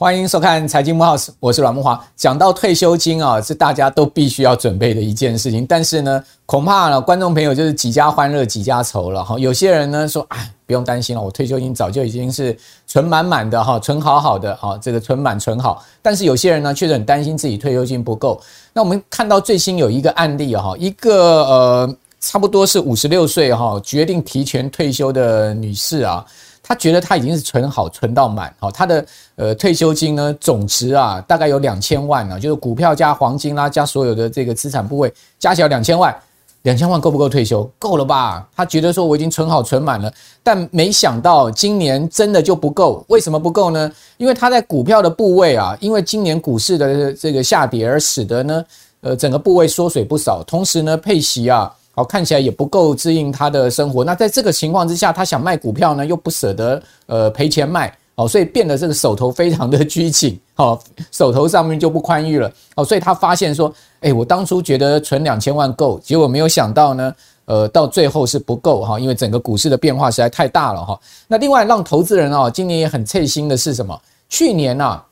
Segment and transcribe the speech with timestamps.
[0.00, 2.00] 欢迎收看财经慕 House，我是阮木华。
[2.14, 5.66] 讲到退休金啊，是大家都必须要准备的一件事情。
[5.66, 9.36] 但是呢，恐怕呢，观众朋友就是几家欢乐几家愁了哈。
[9.40, 15.84] 有些人呢说，哎，不用担心了，我退休金早就已经是存满满的哈，存好好的哈，这个存满存好。
[16.00, 18.40] 但是有些人呢，确实很担心自己退休金不够。
[18.72, 26.24] 那我们看到最新有一个案例哈，一个呃，差不多是五十六岁哈，决定提前退休的女士啊。
[26.60, 36.14] 她觉得她已经是存好存到满，哈，她的呃退休金呢总值啊大概有两千万呢，就是股票加黄金啦加所有的这个资产部位加起来两千万，
[36.62, 37.64] 两千万够不够退休？
[37.78, 38.46] 够了吧？
[38.54, 40.12] 她觉得说我已经存好存满了，
[40.42, 43.02] 但没想到今年真的就不够。
[43.08, 43.90] 为什么不够呢？
[44.18, 48.64] 因为她在股票的部位啊，因为今年股市的这个下跌而使得呢
[49.00, 51.72] 呃整个部位缩水不少，同时呢配息啊。
[51.98, 54.04] 好，看起来也不够支应他的生活。
[54.04, 60.78] 那在这个情况之下，他想卖股票呢，又不舍得呃赔钱卖，哦，所以变得这个手头非常的拘谨，哦，
[61.10, 67.12] 手头上面就不宽裕了，哦，所以他发现说，哎，我当初觉得存两千万够，结果没有想到呢，
[67.46, 70.96] 呃，到最后是不够哈，因为整个股市的变化实在太大了哈。
[71.26, 74.00] 那另外让投资人啊，今年也很称心的是什么？
[74.28, 75.04] 去年啊，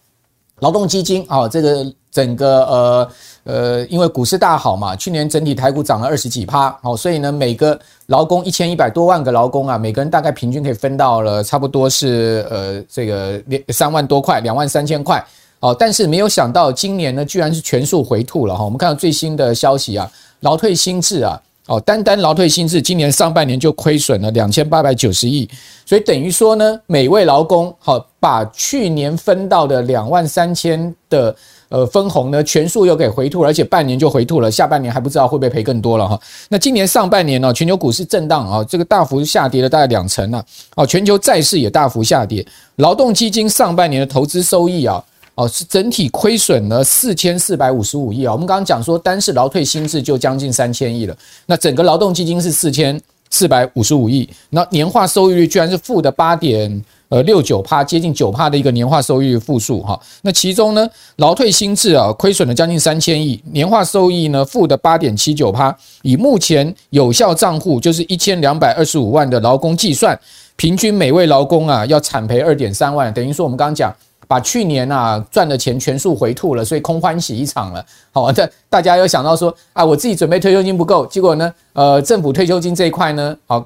[0.61, 1.85] 劳动基金啊，这个
[2.17, 3.09] 整个呃。
[3.47, 15.25] 呃，因为股市大好嘛，去年整体台股涨了二十几趴，好，所以呢，每个劳工一千一百多万个劳工啊，每个人大概平均可以分到了差不多是呃这个三万多块，两万三千块，
[15.61, 18.65] 哦，但是没有想到今年呢，居然是全数回吐了哈。
[18.65, 25.49] 我们看到最新的消息啊，劳退新制啊，哦，单单劳退新制今年上半年就亏损了两千八百九十亿，
[25.85, 31.33] 所以等于说呢，每位劳工好把去年分到的两万三千的。
[31.69, 36.21] 呃，分红呢，全数又给回吐，而且半年就回吐了，下半年还不知道会不会赔更多了哈。
[36.49, 45.03] 那今年上半年呢，全球股市震荡啊，这个大幅下跌了大概两成啊，全球债市也大幅下跌，劳动基金上半年的投资收益啊，
[45.35, 48.33] 哦，是整体亏损了四千四百五十五亿啊。
[48.33, 51.17] 我们刚刚讲说，单是劳退新制就将近三千亿了，
[51.47, 56.85] 那整个劳动基金是四千四百五十五亿，那年化收益率居然是负的八点。
[57.09, 65.73] 呃，六九趴接近九趴的一个年化收益负数哈，那其中呢，劳退薪制啊，亏损了将近三千亿，年化收益呢负的八点七九趴，
[66.03, 70.19] 以目前有效账户就是一千两百二十五万的劳工计算，
[70.57, 73.95] 平均每位劳工啊要惨赔二点三万，等于说我们刚刚讲，
[74.27, 77.87] 把去年啊赚的钱全数回吐了，所以空欢喜一场了。
[78.11, 83.65] 好，的，大家有想到说啊，我自己准备退休金不够，结果呢，呃，政府退休金这一块呢，好。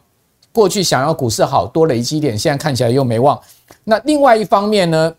[0.52, 3.38] 过去想要股市好多累积点，现在看起来又没望。
[3.84, 5.12] 那另外一方面呢，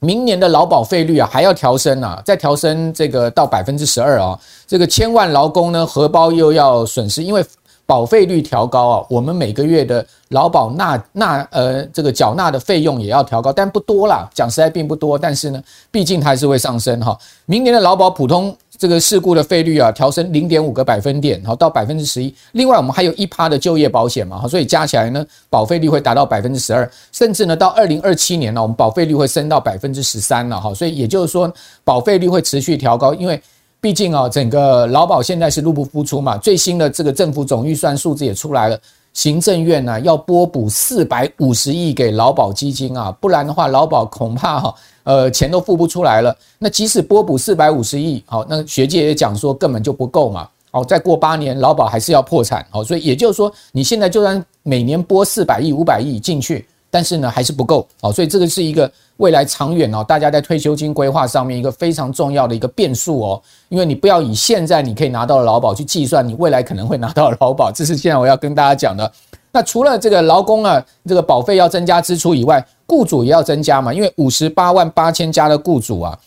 [0.00, 7.44] 明年的劳保费率啊还要调升啊，再调升这个到百分之十二啊，这个千万劳工呢荷包又要损失，因为
[7.86, 17.16] 保费率调高啊，我们每个月的劳保纳纳呃这个缴纳的费用也要调高，但不多啦，讲实在并不多，但是呢，毕竟它还是会上升哈。
[17.46, 18.56] 明年的劳保普通。
[18.76, 22.34] 这个事故的费率啊，调升零点五个百分点，好到百分之十一。
[22.52, 30.74] 另外，我们还有一趴的就业保险嘛，所以加起来呢，保费率会达到百分之十二，甚至呢，到二零二七年呢，我们保费率会升到百分之十三了哈。
[30.74, 31.52] 所以也就是说，
[31.84, 33.40] 保费率会持续调高，因为
[33.80, 36.36] 毕竟啊，整个劳保现在是入不敷出嘛。
[36.36, 38.78] 最新的这个政府总预算数字也出来了，
[39.12, 44.74] 行政院呢要拨补四百五十亿给劳保基金啊，不然的话，劳保恐怕哈。
[45.04, 46.36] 呃，钱都付不出来了。
[46.58, 50.48] 那即使拨补四百五十亿，好，那学界也讲说根本就不够嘛。
[50.70, 52.66] 好，再过八年，劳保还是要破产。
[52.70, 57.86] 好，所以也就是说，你现在就算每年拨四百亿、五百亿进去，但是呢，还是不够。
[58.00, 63.42] 好，所以这个是一个未来长远哦，大家在退休金规划上面一个非常重要的一个变数哦。
[63.68, 69.12] 因为你不要以现在你可以拿到的劳保去计算你未来可能会拿到的劳保，这是现在我要跟大家讲的。
[69.54, 73.94] 那除了这个劳工啊，这个保费要增加支出以外，雇主也要增加嘛？
[73.94, 76.18] 因为五十八万八千家的雇主啊，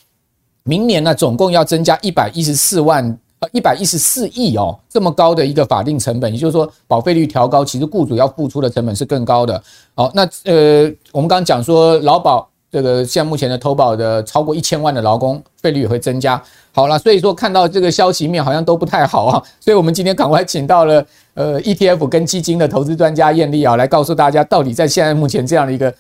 [0.63, 3.03] 明年呢总共要增加一百一十四万
[3.39, 9.61] 呃一百一十四亿哦，这么高的一个法定成本，也就是说保费率调高，其实雇主要付出的成本是更高的。
[9.93, 12.49] 好，那呃我们刚刚讲说劳保。
[12.71, 16.41] 这个像目前的投保的超过一千万的劳工费率也会增加。
[16.73, 21.03] 好了，所以说看到这个消息面好像都不太好啊，所以我们今天赶快请到了
[21.33, 25.91] 呃 ETF 跟基金的投资专家艳丽啊，来告诉大家到底在现在目前这样的一个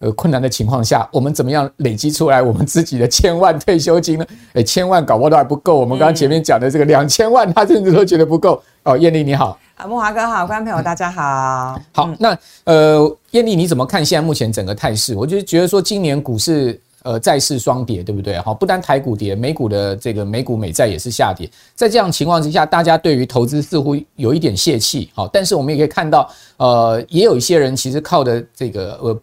[0.00, 4.26] 呃困难的情况下，我们怎么样累积出来我们自己的千万退休金呢？
[4.54, 8.62] 诶， 千万搞不好都还不够，我们刚刚前面讲的这个两千万，他甚至都觉得不够。
[8.82, 9.58] 哦，艳丽你好。
[9.76, 11.80] 啊，慕驊哥好，观众朋友大家好。
[11.92, 15.14] 好，那呃，艳丽你怎么看现在目前整个态势？
[15.14, 18.38] 我就觉得说今年股市呃债市双跌，对不对？
[18.40, 21.50] 哈，不单台股跌，美股的这个美股美债也是下跌。
[21.74, 25.10] 在这样情况之下，大家对于投资似乎有一点泄气。
[25.14, 29.20] 好，但是我们也可以看到，呃，也有一些人其实靠的这个呃。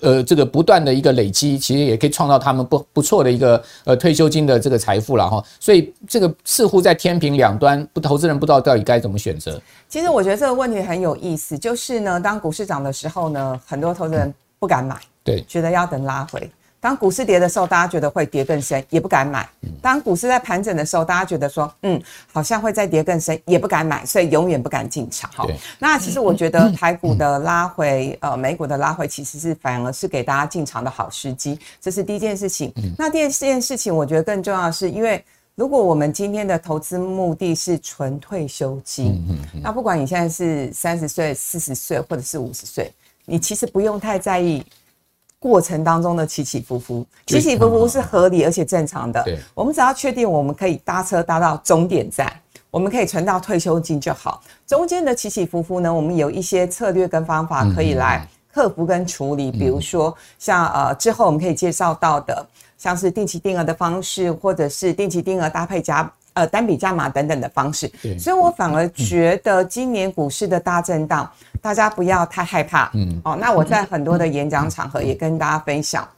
[0.00, 5.42] 呃，这个不断的一个累积，其实也可以创造他们不不错的一个呃退休金的这个财富了哈。
[5.58, 9.60] 所以这个似乎在天平两端，不投资人不知道到底该怎么选择。
[9.88, 16.50] 其实我觉得这个问题很有意思，就是呢，当股市涨的时候呢，很多投资人不敢买，对，觉得要等拉回。
[16.80, 19.46] 当股市跌的时候，大家觉得会跌更深，也不敢买。
[19.82, 25.30] 当股市在盘整的时候，大家觉得说，嗯，好像会再跌更深，也不敢买，所以永远不敢进场。
[25.32, 25.46] 哈，
[25.78, 31.58] 那其实我觉得台股的拉回，呃，美股的拉回，其实是反而是给大家进场的好时机。
[31.82, 32.72] 这是第一件事情。
[32.96, 35.22] 那第二件事情，我觉得更重要的是，因为
[35.56, 39.22] 如果我们今天的投资目的是纯退休金，
[39.62, 42.90] 那不管你现在是三十岁、四十岁，或者是五十岁，
[43.26, 44.64] 你其实不用太在意。
[45.40, 49.22] 过程当中的起起伏伏，起起伏伏是合理而且正常的。
[49.24, 52.30] 对，我们只要确定我们可以搭车搭到终点站，
[52.70, 54.42] 我们可以存到退休金就好。
[54.66, 59.50] 中间的起起伏伏呢，我们有一些策略跟方法可以来克服跟处理。
[59.50, 62.46] 比如说像呃之后我们可以介绍到的，
[62.76, 67.90] 像是定期定额的方式，或者是定期定额搭配加呃单笔加码等等的方式。
[68.18, 71.30] 所以我反而觉得今年股市的大震荡。
[71.62, 76.08] 大家不要太害怕，嗯，哦，那我在很多的演讲场合也跟大家分享，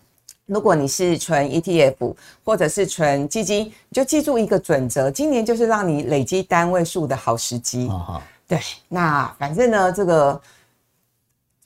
[0.47, 2.15] 如果你是纯 ETF
[2.45, 7.91] 或者是纯基金，你就记住一个准则，今年就是让你累积单位数的好时机。
[8.47, 10.41] 对，那反正呢，这个。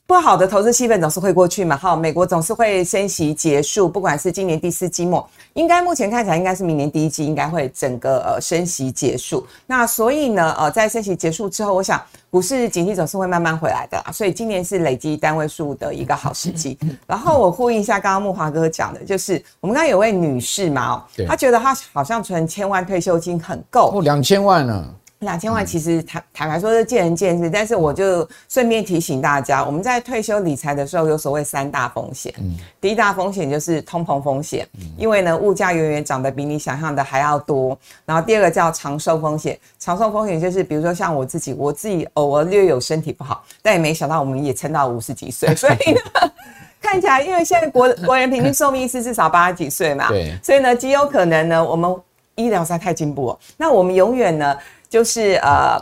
[0.07, 9.45] 不好的投资气氛总是会过去嘛，好，美国总是会升息结束，不管是今年第四季末，应该目前看起来应该是明年第一季应该会整个呃升息结束。
[9.65, 16.79] 那所以呢，呃，在升息结束之后，我想股市景气总是会慢慢回来的，所以今年是累积单位数的一个好时机。
[17.05, 24.85] 然后我呼应一下刚刚木华哥讲的，就是我们刚刚有位女士嘛，哦，她觉得她好像存千万退休金很够，哦，两千万呢。
[25.19, 32.31] 两千万其实坦坦白说是见仁见智，但是我就顺便提醒大家，我们在退休理财的时候有所谓三大风险。
[32.37, 37.75] 嗯，第一大风险就是通膨风险，因为呢物价远远涨得比你想象的还要多。
[38.05, 46.31] 然后第二个叫长寿风险，长寿风险就是比如说像我自己，我自己偶尔略有身体不好，但也没想到我们也撑到五十几岁，所以呢
[46.79, 51.91] 看起来因为现在国国人平均寿命是至少八十几岁嘛，对，所以呢极有可能呢我们
[52.35, 54.55] 医疗实在太进步了，那我们永远呢。
[54.89, 55.77] 就是呃，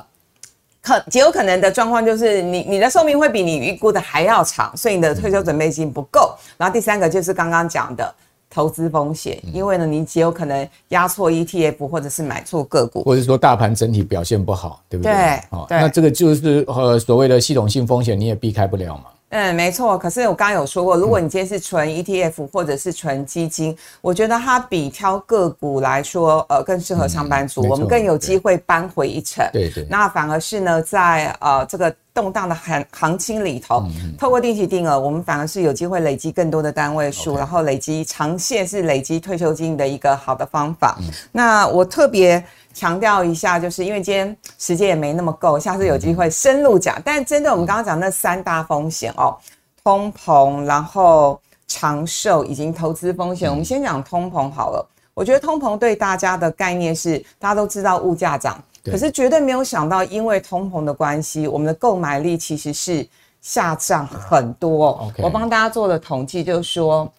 [0.82, 6.36] 可极有可能的状况就是你你的寿命会比你预估的还要长，所以你的退休准备金不够。
[6.58, 8.14] 然后第三个就是刚刚讲的
[8.50, 15.12] 投资风险，因为呢你极有可能压错 ETF 或者是买错个股，或者说大盘整体表现不好，对不对？
[15.12, 19.06] 对，哦，那这个就是呃所谓的系统性风险，你也避开不了嘛。
[19.30, 19.98] 嗯，没错。
[19.98, 29.46] 可是我刚刚有说过，如果你今天是纯 ETF 或者是纯基金，嗯，我觉得它比挑个股来说，呃，更适合上班族，嗯，我们更有机会扳回一城。
[29.52, 29.86] 对对。
[29.90, 40.98] 那反而是呢，在呃这个动荡的行行情里头，嗯，透过定期定额，我们反而是有机会累积更多的单位数，嗯，然后累积长线是累积退休金的一个好的方法。
[41.02, 42.42] 嗯，那我特别。
[42.76, 47.02] 强调一下，就是因为今天时间也没那么够，下次有机会深入讲。
[47.06, 49.38] 但针对我们刚刚讲那三大风险哦，
[49.82, 54.86] 通膨，然后长寿以及投资风险，我们先讲通膨好了。
[55.14, 63.08] 我觉得通膨对大家的概念是，大家都知道物价涨，可是绝对没有想到，因为通膨的关系，我们的购买力其实是
[63.40, 65.10] 下降很多。
[65.20, 67.10] 我帮大家做了统计，就是说，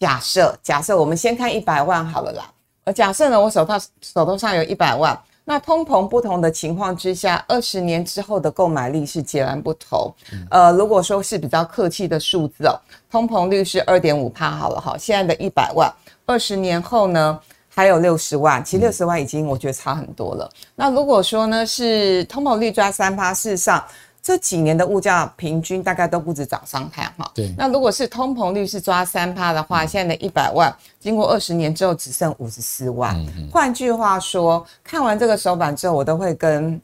[0.00, 2.50] 假设假设我们先看一百万好了啦。
[2.84, 10.12] 呃，假设呢，我手套手头上有一百万，那通膨不同的情况之下，二十年之后的购买力是截然不同。
[10.50, 12.74] 呃，如果说是比较客气的数字哦，
[13.10, 15.92] 通膨率是二点五帕好了哈，现在的一百万，
[16.26, 20.50] 二十年后呢还有六十万，其实六十万已经我觉得差很多了。
[20.74, 23.84] 那如果说呢是通膨率抓三趴，事实上。
[24.22, 27.28] 这几年的物价平均大概都不止涨三趴哈。
[27.34, 27.52] 对。
[27.58, 33.16] 那如果是通膨率是抓三趴的话，现在的一百万，经过二十年之后只剩五十四万。
[33.50, 36.80] 换句话说，看完这个手板之后，我都会跟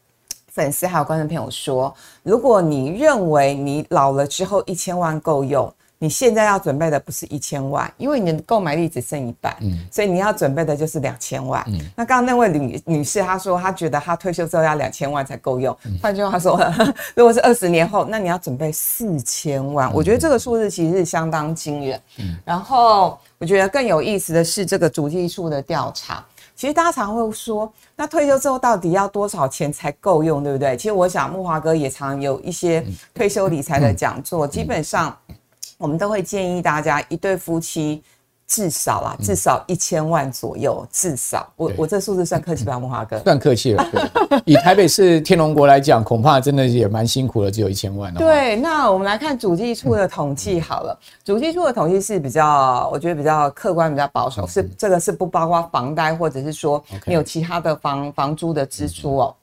[0.49, 5.73] 粉丝还有观众朋友说，如果你认为你老了之后一千万够用。
[6.01, 11.61] 你现在要准备的不是一千万，因为你的购买力只剩一半，嗯，所以你要准备的就是两千万。
[11.67, 15.77] 嗯，那刚刚那位女女士她说，她觉得她退休之后要两千万才够用。
[16.01, 16.57] 换句话说，
[17.17, 19.93] 如果是二十年后，那你要准备四千万。
[19.93, 22.01] 我觉得这个数字其实是相当惊人。
[22.19, 26.25] 嗯，然后我觉得更有意思的是这个主计处的调查。
[26.55, 30.77] 其实大家常会说，那退休之后到底要多少钱才够用，对不对？
[30.77, 35.17] 其实我想木华哥也常有一些退休理财的讲座，基本上。
[35.79, 38.03] 我们都会建议大家，一对夫妻
[38.47, 43.19] 至少啊，至少一千万左右，至少我我这数字算客气吧，慕驊哥？
[43.21, 43.87] 算客气了。
[44.45, 48.13] 以台北市天龙国来讲，恐怕真的也蛮辛苦的，只有一千万。
[48.15, 59.35] 对，那我们来看主计处的统计好了，主计处的统计是比较，我觉得比较客观、比较保守，是这个是不包括房贷或者是说你有其他的房房租的支出哦。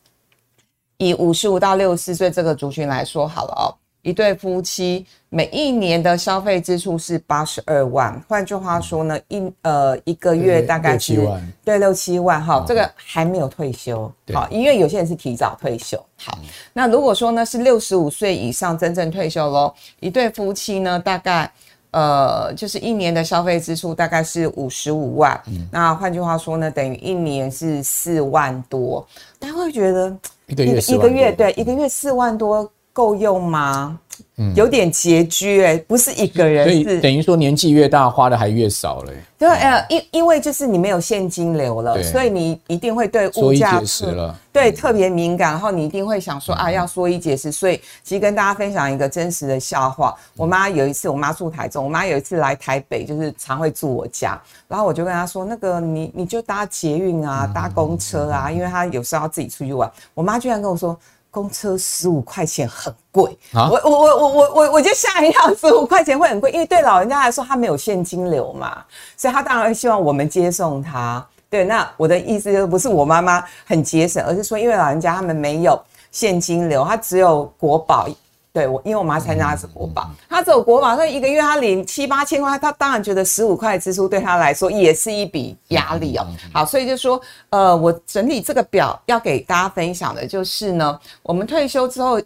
[0.97, 3.65] 以五十五到六十四岁这个族群来说好了哦。
[4.05, 15.97] 一对夫妻每一年的消费支出是八十二万，换句话说呢，一呃一个月大概七万，对六七万哈，这个还没有退休，好，因为有些人是提早退休。
[16.17, 16.37] 好，
[16.71, 21.51] 那如果说呢是六十五岁以上真正退休喽，一对夫妻呢大概
[21.89, 29.03] 呃就是一年的消费支出大概是五十五万，嗯、那换句话说呢，等于一年是四万多，
[29.39, 32.71] 大家会觉得一个月一个月对一个月四万多。
[32.95, 33.99] 够用吗？
[34.37, 39.11] 嗯，有点拮据哎，不是一个人，所以等于说年纪越大花的还越少了。
[39.37, 43.81] 对，呃，因因为就是你没有现金流了，所以你一定会对物价
[44.53, 47.51] 对特别敏感，然后你一定会想说啊，要缩衣节食。
[47.51, 59.91] 所以其实跟大家分享一个真实的笑话，我妈有一次，我妈住台中，我妈有一次来台北，就是常会住我家，然后我就跟她说，那个你你就搭捷运啊，搭公车啊，因为她有时候要自己出去玩。
[60.13, 60.97] 我妈居然跟我说。
[61.35, 68.81] 公车十五块钱很贵，啊，我我我我我我我就吓一跳， 十五块钱会很贵，因为对老人家来说，他没有现金流嘛，
[69.17, 71.25] 所以他当然会希望我们接送他。
[71.49, 75.77] 对，那我的意思就是不是我妈妈很节省，而是说因为老人家他们没有
[76.09, 78.07] 现金流，他只有国保。
[78.55, 86.25] 对我，因为我妈参加的是国保，她走国保，所以一个月她领七八千块，她当然觉得十五块支出对她来说也是一笔压力哦。
[86.53, 92.17] 好，所以就说，呃，我整理这个表要给大家分享的就是呢，我们退休之后。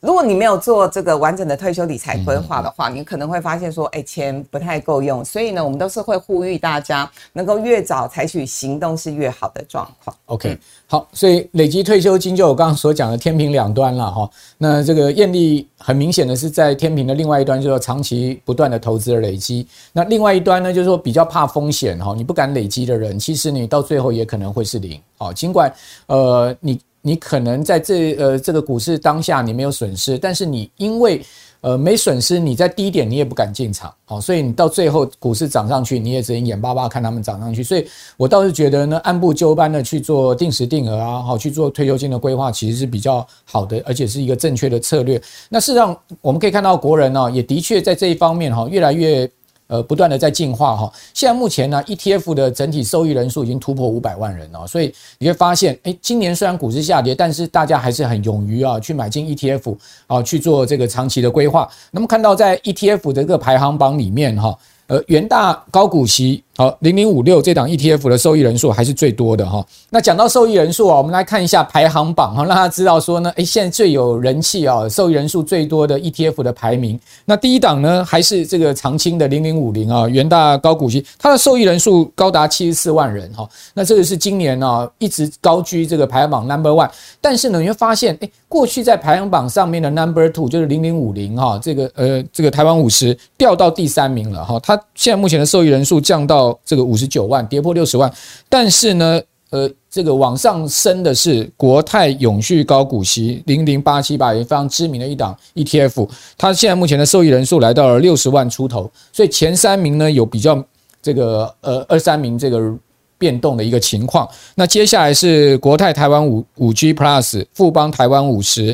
[0.00, 5.24] 如果你没有做这个完整的退休理财规划的话，你可能会发现说，哎，钱不太够用。
[5.24, 10.16] 所以呢，我们都是会呼吁大家能够越早采取行动是越好的状况。
[10.26, 14.30] OK，好，所以累积退休金就我刚刚所讲的天平两端了哈。
[14.56, 19.66] 那这个艳丽很明显的是在天平的另外一端，就是长期不断的投资的累积。
[19.92, 25.00] 那另外一端呢，就是说比较怕风险哈，你不敢累积的人，其实你到最后也可能会是零。
[25.16, 25.72] 好，尽管
[26.06, 26.78] 呃你。
[27.02, 31.22] 你可能在这呃这个股市当下你没有损失，但是你因为
[31.60, 37.62] 呃没损失，你在低点你也不敢进场，好，所以你到最后股市涨上去，你也只能眼巴巴看他们涨上去。
[37.62, 37.86] 所以
[38.16, 45.20] 我倒是觉得呢，按部就班的去做定时定额啊，好去做退休金的规划，其实是比较好的，而且是一个正确的策略。
[45.48, 49.30] 那事实上我们可以看到国人呢，也的确在这一方面哈，越来越。
[49.68, 61.68] 呃，不断的在进化哈，现在目前呢，ETF 的整体受益人数已经突破五百万人了，所以你会发现，诶，今年虽然股市下跌，但是大家还是很勇于啊去买进 ETF 啊去做这个长期的规划。
[61.90, 64.58] 那么看到在 ETF 的这个排行榜里面哈。
[64.88, 69.64] 呃，元大高股息好，零零五六这档 ETF 的受益人数还是最多的哈。
[69.90, 76.98] 那讲到受益人数啊，我们来看一下排行榜哈，让大家知道说呢，诶，现在最有人气啊，受益人数最多的 ETF 的排名。
[77.26, 83.48] 那第一档呢，还是这个长青的零零五零啊，元大高股息，它的受益人数高达七十四万人哈。
[83.74, 94.76] 那这个是今年啊一直高居这个排行榜 Number One，但是呢，你会发现，诶，过去在排行榜上面的 Number Two 就是零零五零哈，这个呃这个台湾五十掉到第三名了哈，它。
[94.96, 98.12] 现在目前的受益人数降到这个五十九万，跌破六十万。
[98.48, 106.08] 但是呢，呃，这个往上升的是国泰永续高股息零零八七八，也非常知名的一档 ETF。
[106.36, 110.62] 它现在目前的受益人数来到了六十万出头，所以前三名呢有比较
[111.00, 112.74] 这个呃二三名这个。
[113.18, 118.66] 变动的一个情况，那接下来是国泰台湾五五 G Plus、富邦台湾五十，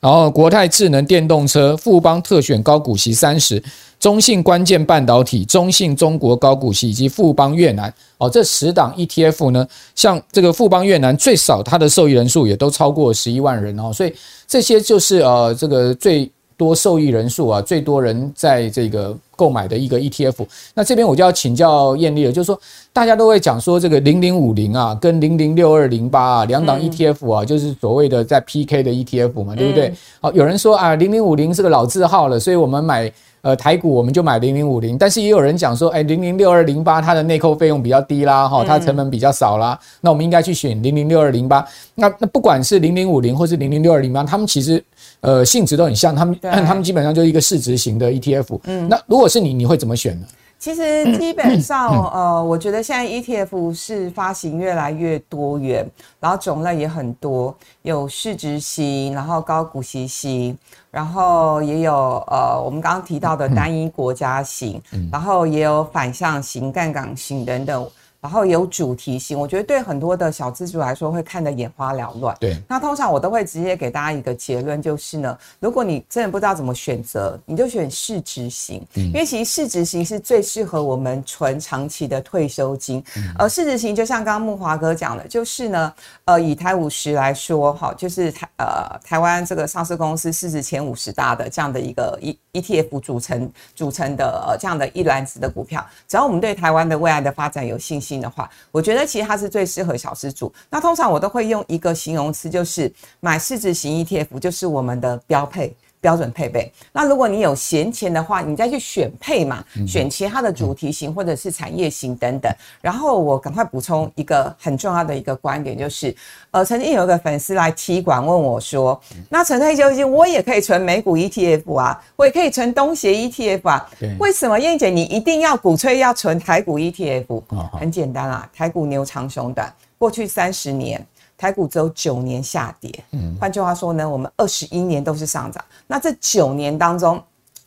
[0.00, 3.62] 然后国泰智能电动车、富邦特选高股息三十、
[4.00, 14.12] 中信关键半导体、中信中国高股息以及富邦越南哦，这十档 ETF 呢，像这个富邦越南最少它的受益人数也都超过十一万人哦，所以
[14.48, 16.30] 这些就是呃这个最。
[16.56, 20.46] 多受益人数啊，最多人在这个购买的一个 ETF。
[20.74, 22.58] 那这边我就要请教艳丽了，就是说
[22.92, 29.92] 大家都会讲说这个零零五零啊，跟零零六二零八啊两档 ETF 啊，就是所谓的在 PK 的 ETF 嘛，对不对？
[30.20, 34.96] 好，有人说啊，零零五零是个老字号了，所以我们买呃台股我们就买零零五零。
[34.96, 41.66] 但是也有人讲说，哎，零零六二零八它的内扣费用比较低啦，哈，它成本比较少啦，那我们应该去选零零六二零八。
[41.94, 44.82] 那那不管是零零五零或是零零六二零八，他们其实。
[45.22, 48.60] 呃，性质都很像，他们他们基本上就是一个市值型的 ETF。
[48.64, 50.26] 嗯，那如果是你，你会怎么选呢？
[50.58, 55.84] 其实基本上，呃，我觉得现在 ETF 是发行越来越多元，
[56.20, 57.52] 然后种类也很多，
[57.82, 60.56] 有市值型，然后高股息型，
[60.90, 61.92] 然后也有
[62.28, 67.88] 呃我们刚刚提到的单一国家型，然后也有反向型、杠杆型等等。
[68.22, 72.36] 然后有主题性，我觉得对很多的小资族来说会看得眼花缭乱。
[72.38, 83.02] 对，那通常我都会直接给大家一个结论，就是呢，如果你真的不知道怎么选择，你就选市值型，嗯、因为其实市值型是最适合我们存长期的退休金。
[83.16, 85.92] 嗯、而市值型就像刚刚木华哥讲的，就是呢，
[86.26, 98.11] 呃，以台五十来说，哈，就是台呃台湾这个上市公司市值前五十大的这样的一个 E ETF 组成组成的呃这样的一篮子的股票，只要我们对台湾的未来的发展有信心。
[98.20, 100.52] 的话，我觉得其实它是最适合小资族。
[100.68, 105.74] 那通常我都会用一个形容词，就是买市值型 ETF，就是我们的标配。
[106.02, 106.70] 标准配备。
[106.92, 112.52] 那如果你有闲钱的话，你再去选配嘛，选其他的主题型或者是产业型等等。
[112.80, 116.14] 然后我赶快补充一个很重要的一个观点，就是
[116.50, 123.88] 呃，曾经有一个粉丝来踢馆问我说：“那存退休金我也可以存美股 ETF 啊，我也可以存东协 ETF 啊？
[124.18, 127.42] 为什么燕姐你一定要鼓吹要存台股 ETF？
[127.78, 131.00] 很简单啊，台股牛长熊短，过去三十年。”
[131.42, 135.64] 台股只有九年下跌，嗯，换句话说呢，我们二十一年都是上涨。
[135.88, 137.20] 那这九年当中，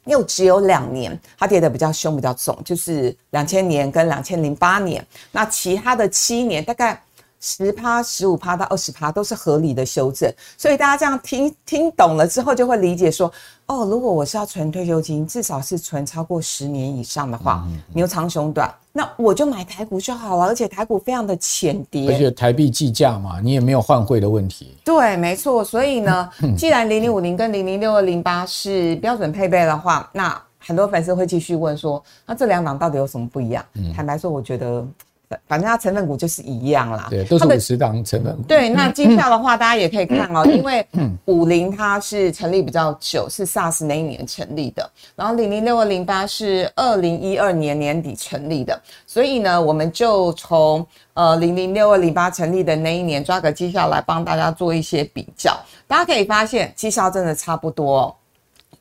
[0.05, 5.05] 又只有两年它跌得比较凶、比较重，就是两千年跟两千零八年。
[5.29, 7.03] 那其他的七年，大概
[7.41, 10.34] 十趴、十五趴到二十趴都是合理的修正。
[10.58, 13.29] 所以大家这样听听懂了之后，就会理解说，
[13.68, 18.72] 哦，如果我是要存退休金，至少是存超过十年以上的话，牛长熊短。
[18.94, 24.76] 那我就买台股就好了，而且台股非常的浅碟，而且台币计价嘛，你也没有换汇的问题。
[24.86, 25.64] 对，没错。
[25.64, 33.66] 所以呢， 既然零零五零跟零零六二零八是标准配备的话，那很多粉丝会继续问说，那这两档到底有什么不一样？
[33.74, 34.86] 嗯、坦白说，我觉得。
[35.48, 38.42] 反正它成分股就是一样啦，对，都是五十档成分股。
[38.44, 40.86] 对，那 绩效的话，大家也可以看哦， 因为
[41.25, 58.15] 五零它是成立比较久，是 SARS 那一年成立的，然后零零六二零八是二零一二年年底成立的，所以呢，我们就从呃零零六二零八成立的那一年抓个绩效来帮大家做一些比较，大家可以发现绩效真的差不多哦。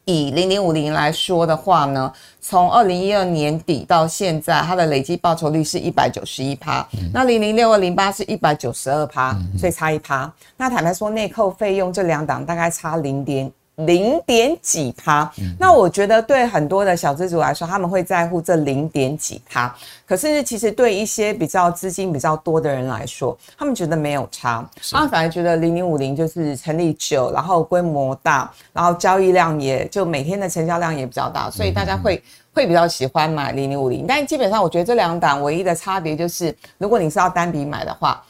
[0.05, 6.87] 以零零五零来说的话呢，从二零一二年底到现在，它的累计报酬率是一百九十一趴。
[7.12, 10.31] 那零零六二零八是一百九十二趴，所以差一趴。
[10.57, 13.51] 那坦白说，内扣费用这两档大概差零点。
[13.76, 19.74] 零点几趴，那我觉得对很多的小资族来说，他们会在乎这零点几趴。
[20.06, 34.06] 可是其实对一些比较资金比较多的人来说，他们觉得没有差，他们反而觉得零零五零就是成立久，然后规模大，然后交易量也就每天的成交量也比较大，所以大家会会比较喜欢买零零五零。
[34.06, 38.22] 但基本上，我觉得这两档唯一的差别就是，如果你是要单笔买的话。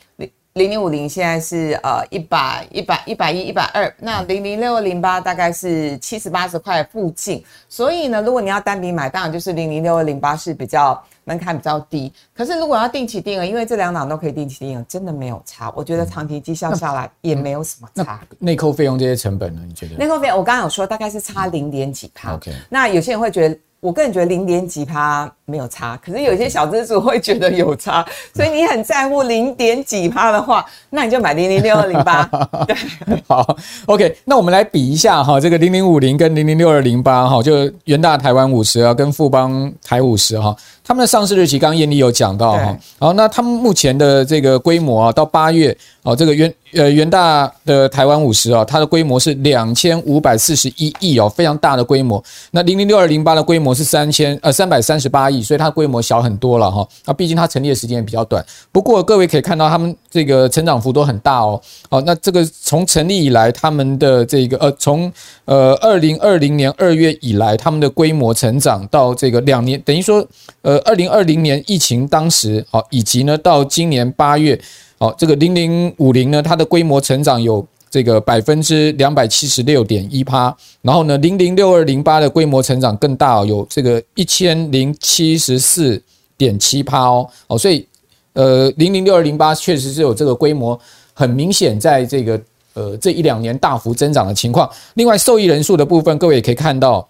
[0.55, 12.12] 零零五零现在是呃一百一百一百一一百二，那零零六二零八大概是七十八十块附近，所以呢，如果你要单笔买，当然就是零零六二零八是比较门槛比较低。
[12.33, 15.73] 可是如果要定期定额，因为这两档都可以定期定额，真的没有差。
[15.75, 18.21] 我觉得长期绩效下来也没有什么差。
[18.38, 19.61] 内扣费用这些成本呢？
[19.67, 19.97] 你觉得？
[19.97, 22.33] 内扣费用我刚刚有说大概是差零点几趴。
[22.33, 23.59] OK，那有些人会觉得。
[23.85, 28.03] 我个人觉得零点几趴没有差，可是有些小资主会觉得有差，
[28.35, 32.25] 所以你很在乎零点几趴的话，那你就买零零六二零八。
[32.66, 32.75] 对，
[33.29, 33.47] 好
[33.85, 40.57] ，OK，那我们来比一下哈，这个零零五零跟零零六二零八哈，就元大台湾五十啊，跟富邦台五十哈。
[40.83, 52.23] 他们的上市日期，刚刚燕俐有讲到哈，好，那他们目前的这个规模啊，到八月哦，这个元呃元大的台湾五十啊，它的规模是两千五百四十一亿哦，非常大的规模。
[52.51, 56.87] 那零零六二零八的规模是三千呃三百三十八亿，所以它规模小很多了哈。
[57.07, 61.59] 那毕竟它成立的时间也比较短，不过各位可以看到，他们这个成长幅度很大哦。
[61.88, 65.11] 好，那这个从成立以来，他们的这个呃从
[65.47, 70.17] 呃二零二零年二月以来，他们的规模成长到这个两年，等于说
[70.61, 70.75] 呃。
[70.75, 74.61] 呃，二零二零年疫情当时，好，以及呢，到今年八月，
[75.05, 86.03] 好，这个零零五零呢，它的规模成长有这个百分之两百七十六点一趴，然后呢，零零六二零八的规模成长更大哦，有这个一千零七十四
[86.38, 87.87] 点七趴哦，哦，所以
[88.33, 90.81] 呃，零零六二零八确实是有这个规模
[91.12, 92.40] 很明显，在这个
[92.73, 94.67] 呃这一两年大幅增长的情况。
[94.95, 97.07] 另外，受益人数的部分，各位也可以看到。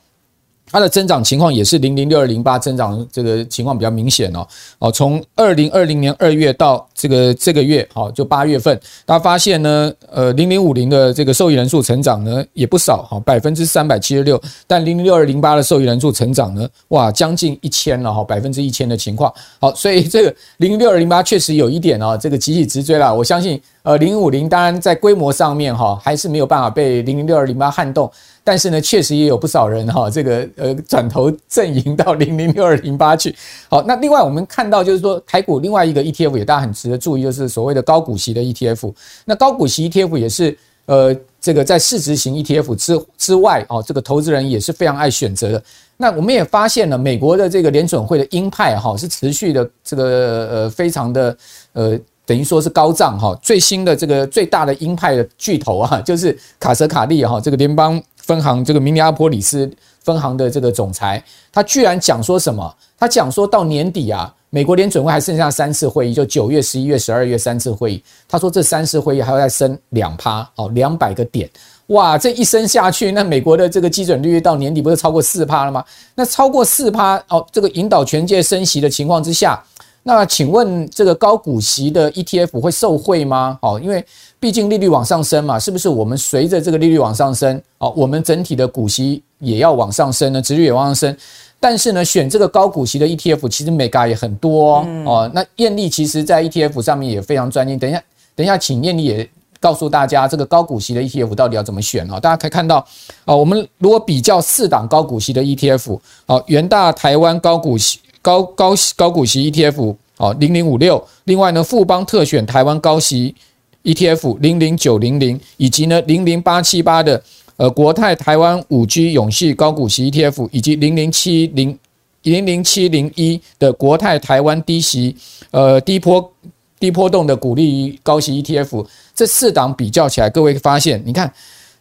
[0.71, 4.47] 它的增长情况也是零零六二零八增长这个情况比较明显哦。
[4.79, 23.61] 哦，从二零二零年二月到这个这个月，好就八月份，大家发现呢，呃零零五零的这个受益人数成长呢也不少，哈百分之三百七十六，但零零六二零八的受益人数成长呢，哇将近一千了哈，百分之一千的情况，好，所以这个零零六二零八确实有一点啊，这个集体直追了，我相信。
[23.85, 28.11] 呃，零五零当然在规模上面哈，还是没有办法被零零六二零八撼动，
[28.47, 33.35] 但是呢，确实也有不少人哈，这个呃转头阵营到零零六二零八去。
[33.71, 38.93] 好，那另外我们看到就是说，台股另外一个 ETF 也大家很值得注意，就是所谓的高股息的 ETF。
[39.25, 40.55] 那高股息 ETF 也是
[40.85, 45.63] 呃这个在市值型 ETF 之之外哦，这个投资人也是非常爱选择的。
[45.97, 50.05] 那我们也发现了，美国的这个联准会的鹰派哈是持续的这个
[50.51, 51.37] 呃非常的
[51.73, 51.99] 呃。
[52.27, 59.71] 等于说是高涨哈，最新的这个最大的鹰派的巨头啊，就是卡瑟卡利哈，这个联邦分行这个明尼阿波里斯
[60.03, 62.75] 分行的这个总裁，他居然讲说什么？
[62.99, 68.03] 他讲说到年底啊，美国联准会还剩下三次会议，就九月、十一月、十二月三次会议。
[68.29, 71.49] 他说这三次会议还要再升两趴哦，两百个点，
[71.89, 75.85] 哇，这一升下去，那美国的这个基准利率到年底不是超过四趴了吗？
[76.15, 79.63] 那超过四趴哦，这个引导全界升息的情况之下。
[80.07, 83.59] 那请问这个高股息的 ETF 会受惠吗？
[83.63, 84.05] 哦，因为
[84.39, 90.43] 毕竟利率往上升嘛，是不是我们随着这个利率往上升，哦，我们整体的股息也要往上升呢？
[90.43, 91.17] 殖利率也往上升，
[91.59, 94.87] 但是呢，选这个高股息的 ETF 其实眉角也很多哦。
[95.07, 97.79] 哦，那艳丽其实在 ETF 上面也非常专精。
[97.79, 98.03] 等一下，
[98.37, 99.27] 等一下，请艳丽也
[99.59, 102.21] 告诉大家这个高股息的 ETF 到底要怎么选哦。
[102.21, 102.87] 大家可以看到，
[103.25, 108.01] 哦，我们如果比较四档高股息的 ETF，哦，元大台湾高股息。
[108.25, 113.35] 高高高股息 ETF 哦，零零五六，另外呢，富邦特选台湾高息
[113.83, 117.23] ETF 零零九零零，以及呢零零八七八的
[117.59, 121.79] 呃国泰台湾五 G 永续高股息 ETF，以及零零七零
[122.23, 125.15] 零零七零一的国泰台湾低息
[125.51, 126.33] 呃低波
[126.81, 131.31] 低波动的股利高息 ETF，这四档比较起来，各位发现，你看，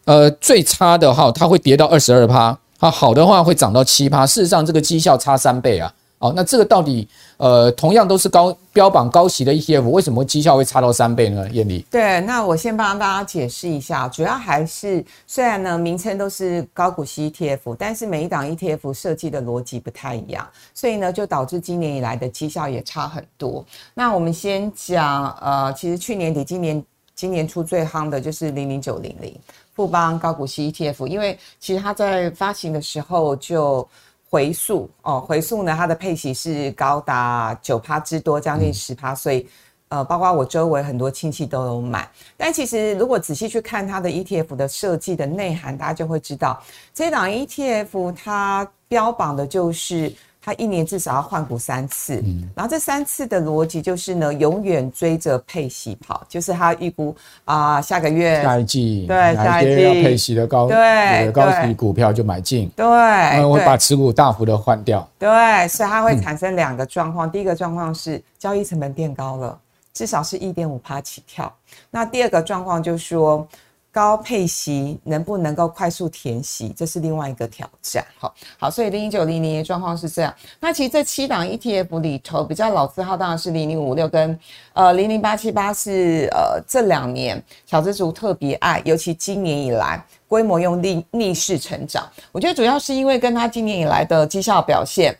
[0.04, 5.94] 呃最差的哈，它会跌到二十二趴，啊好的话会涨到七趴，事实上这个绩效差三倍啊。
[6.24, 7.06] 好，那这个到底
[7.36, 11.50] 呃，同样都是高标榜高息的 ETF，为什么绩效会差到三倍呢？
[11.50, 23.66] 燕俐，对，那我先帮大家解释一下，主要还是虽然呢名称都是高股息 ETF，但是每一档 ETF 设计的逻辑不太一样，所以呢就导致今年以来的绩效也差很多。
[23.94, 26.82] 那我们先讲呃，其实去年底、今年
[27.14, 29.38] 今年初最夯的就是零零九零零
[29.76, 33.86] 富邦高股息 ETF，因为其实它在发行的时候就。
[34.34, 39.48] 回溯哦，回溯呢，它的配息是高达九趴之多，将近十趴，所以
[39.90, 42.10] 呃，包括我周围很多亲戚都有买。
[42.36, 46.60] 但其实如果仔细去看它的 ETF 的设计的内涵，大家就会知道，
[46.96, 50.12] 这档 ETF 它标榜的就是。
[50.46, 59.84] 他一年至少要换股三次，嗯，然后这三次的逻辑就是呢，永远追着配息跑，就是他预估啊，下个月下一季对下一季。
[59.84, 69.58] 要配息的高对高息股票就买进，对，我会把持股大幅的换掉，对，所以它会产生两个状况，嗯，第一个状况是交易成本变高了，
[69.94, 71.50] 至少是一点五趴起跳，
[71.90, 73.48] 那第二个状况就是说。
[73.94, 78.04] 高配息能不能够快速填息，这是另外一个挑战。
[78.18, 80.34] 好，好，所以零零九零零的状况是这样。
[80.60, 84.38] 那其实这七档 ETF 里头比较老字号当然是零零五六跟
[84.74, 92.04] 呃零零八七八是呃这两年小资族特别爱，尤其今年以来规模用逆逆势成长。
[92.32, 95.16] 我觉得主要是因为跟他今年以来的绩效表现。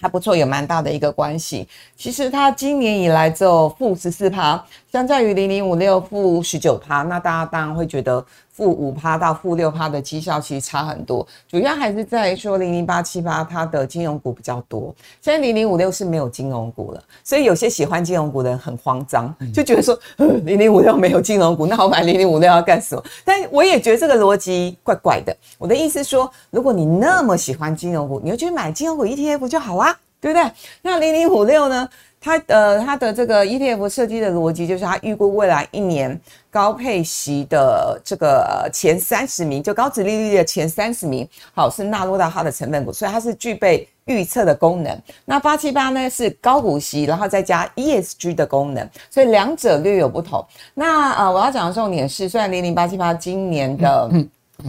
[0.00, 1.66] 还不错，有蛮大的一个关系。
[1.96, 8.24] 其实它今年以来只有负十四趴，相较于零零五六负十九趴，那大家当然会觉得
[8.58, 11.24] 负五趴到负六趴的绩效其实差很多。
[11.48, 23.04] 主要还是在于说零零八七八它的金融股比较多，现在零零五六是没有金融股了，所以有些喜欢金融股的人很慌张，就觉得说零零五六没有金融股，那我买零零五六要干什么？
[23.24, 25.36] 但我也觉得这个逻辑怪怪的。
[25.56, 29.96] 我的意思是说，如果你那么喜欢金融股，你就去买金融股 ETF 就好啦。
[30.20, 30.50] 对不对？
[30.82, 31.88] 那零零五六呢？
[32.20, 45.00] 它呃，它的这个 ETF 设计的逻辑就是，它预估未来一年高配息的这个前三十名，就高殖利率的前三十名，好，是纳入到它的成分股，所以它是具备预测的功能。
[45.24, 50.44] 那八七八呢是高股息，然后再加 ESG 的功能，所以两者略有不同。
[50.74, 54.10] 那呃，我要讲的重点是，虽然零零八七八今年的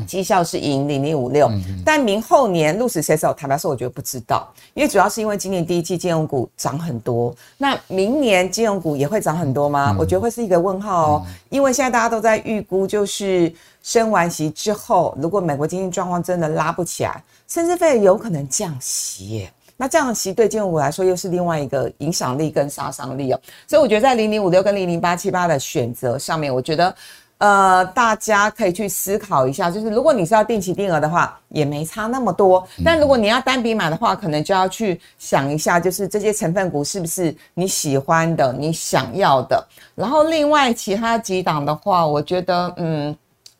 [0.05, 1.51] 绩效是赢零零五六，
[1.83, 3.33] 但明后年鹿死谁手？
[3.33, 9.91] 坦白说，我觉得不知道，因为主要是因为今年第一季金融股涨很多，那明年金融股也会涨很多吗？
[9.91, 26.93] 嗯、我觉得会是一个问号哦，嗯、因为现在大家都在预估，就是升完息之后，如果美国经济状况真的拉不起来，甚至费有可能降息耶，那降息对金融股来说又是另外一个影响力跟杀伤力哦，所以我觉得在零零五六跟零零八七八的选择上面，我觉得。
[27.39, 32.67] 呃，大家可以去思考一下，就是如果你是要定期定额的话，也没差那么多。
[32.83, 39.65] 但如果你要单笔买的话，可能就要去想一下，就是这些成分股是不是你喜欢的、你想要的。
[39.95, 43.15] 然后另外其他几档的话，我觉得嗯，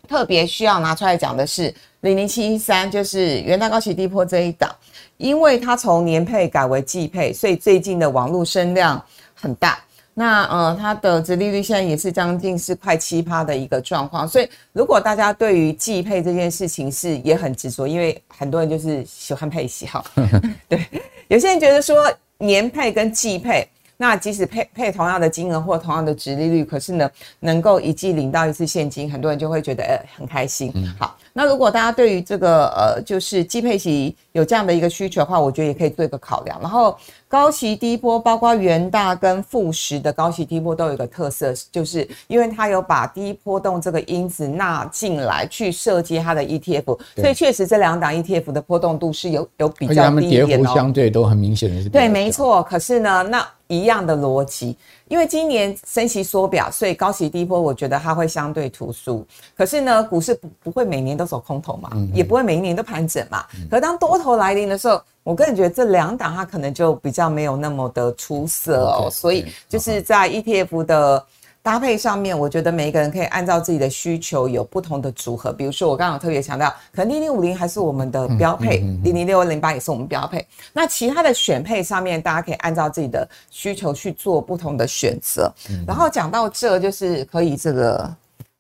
[0.09, 4.69] 特别需要拿出来讲的是零零七一三，就是元大高企低破这一档，
[5.15, 9.01] 因为它从年配改为季配，所以最近的网络声量
[9.33, 9.79] 很大。
[10.19, 20.03] 那呃，它的殖利率现在也是将近是快七趴的一个状况，所以如果大家对于季配这件事情是也很执着，因为很多人就是喜欢配息哈，
[20.67, 20.85] 对，
[21.29, 30.73] 有些人觉得说年配跟季配，那即使配配同样的金额或同样的殖利率，可是呢，能够一季领到一次现金，很多人就会觉得呃很开心。
[30.99, 36.97] 好，那如果大家对于这个呃就是基配息有这样的一个需求的话，我觉得也可以做一个考量，然后。
[37.31, 50.47] 高息低波，包括元大跟富时的高息低波都有一个特色，就是因为它有把低波动这个因子纳进来去设计它的 ETF，所以确实这两档 ETF 的波动度是有有比较低一点哦。
[50.47, 52.63] 跌幅相对都很明显的是对，没错。
[52.63, 54.75] 可是呢，那一样的逻辑，
[55.09, 59.27] 因为今年升息缩表，所以高息低波，我觉得它会相对突出。
[59.57, 63.43] 可是呢，股市不不会每年都走空头嘛，也不会每一年都盘整嘛。
[63.69, 65.01] 可是当多头来临的时候。
[65.21, 71.23] 我个人觉得这两档它可能就比较没有那么的出色哦所以就是在 ETF 的
[71.61, 75.51] 搭配上面，我觉得每一个人可以按照自己的需求有不同的组合。
[75.51, 80.45] 比如说我刚刚有特别强调，可能零零五零还是我们的标配，零零六二零八也是我们标配。
[80.73, 85.51] 那其他的选配上面，大家可以按照自己的需求去做不同的选择。
[85.85, 88.09] 然后讲到这，就是可以这个。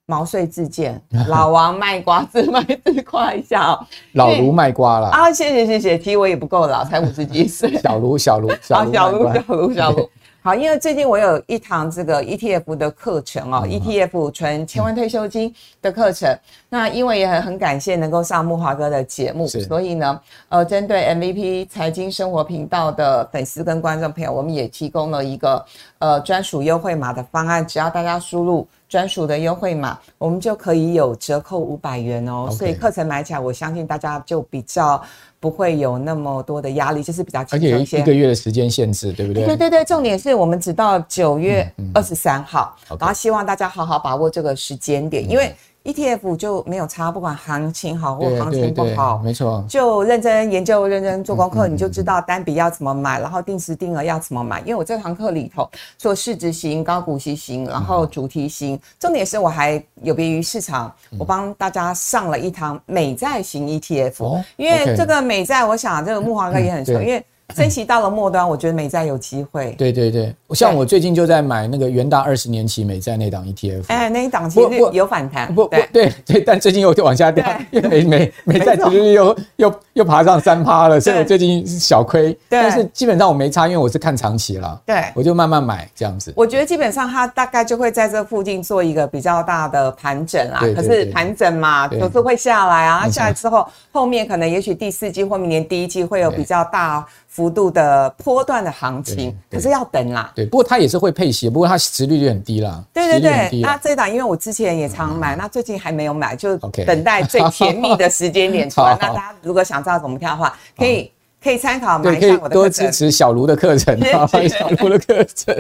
[0.09, 3.85] 毛遂自荐， 老王卖瓜，自卖自夸一下哦。
[4.13, 5.31] 老卢卖瓜了啊！
[5.31, 7.77] 谢谢谢谢，其实我也不够老，才五十几岁。
[7.77, 10.09] 小卢小卢小卢小卢小卢小卢。
[10.41, 16.33] 好，因为最近我有一堂这个 ETF 的课程哦，ETF 存千万退休金的课程。
[16.69, 25.63] 那因为也很很感谢能够上木华哥的节目，所以呢，呃，针对 MVP 财经生活频道的粉丝跟观众朋友，我们也提供了一个
[25.99, 28.67] 呃专属优惠码的方案，只要大家输入。
[28.89, 32.47] 专属的优惠码，我们就可以有折扣五百元哦。
[32.49, 32.55] Okay.
[32.55, 34.99] 所以课程买起来，我相信大家就比较
[35.39, 37.75] 不会有那么多的压力，就是比较轻松一些。
[37.75, 39.45] 而且一个月的时间限制，对不对？
[39.45, 45.55] 对对对，重点是我们只到九月二十三号，嗯嗯、然后希望大家好好把握这个时间点，嗯、因为。
[45.93, 54.59] ETF 就没有差，不管行情好或行情不好，没错，就认真研究、认真做功课，你就知道单笔要怎么买，然后定时定额要怎么买。
[54.61, 67.23] 因为我这堂课里头做市值型、高股息型，然后主题型，重点是我还有别于市场，我帮大家上了一堂美债型 ETF，因为这个美债，我想这个木华哥也很熟，因为。
[67.55, 69.73] 升息到了末端，我觉得美债有机会。
[69.77, 73.83] 对对对，像我最近就在买那个元大二十年期美债那档 ETF。
[73.87, 75.53] 哎，那一档其实有反弹。
[75.53, 82.31] 不不，对对，但最近又往下掉，因为美美美债殖利率又又又爬上三趴了，所以我最近小亏。
[82.49, 84.81] 对，但是基本上我没差，因为我是看长期了。
[84.85, 86.31] 对，我就慢慢买这样子。
[86.37, 90.61] 我觉得基本上它大概就会在这附近做一个比较大的盘整啊。
[90.73, 93.09] 可是盘整嘛，总是会下来啊。
[93.09, 97.05] 下来之后，后面可能也许第四季或明年第一季会有比较大。
[97.31, 100.31] 幅度的波段的行情，可是要等啦。
[100.35, 102.83] 对，不过它也是会配息，不过它殖利率很低啦。
[102.91, 108.97] 对对对，那这档因为我之前也常买，那最近还没有买，就等待最甜蜜的时间点出来。
[108.99, 111.11] 那大家如果想知道怎么跳的话，可以
[111.43, 112.49] 可以参考买一下我的课程。
[112.49, 113.99] 多支持小卢的课程，
[114.47, 115.55] 小卢的课程。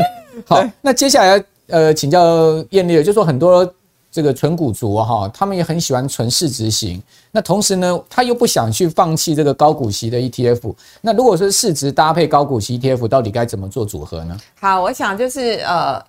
[0.45, 3.73] 好，那接下来呃，请教艳丽，就是说很多。
[4.11, 6.99] 这个纯股族哈，他们也很喜欢纯市值型。
[7.29, 10.73] 那同时呢，他又不想去放弃这个高股息的 ETF。
[10.99, 14.35] 那如果说市值搭配高股息 ETF，到底该怎么做组合呢？
[14.59, 16.03] 好，我想就是呃，